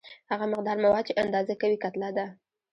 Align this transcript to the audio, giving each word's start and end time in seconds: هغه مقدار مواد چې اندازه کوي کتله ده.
هغه 0.31 0.45
مقدار 0.53 0.77
مواد 0.83 1.03
چې 1.07 1.19
اندازه 1.23 1.53
کوي 1.61 1.77
کتله 1.83 2.09
ده. 2.17 2.25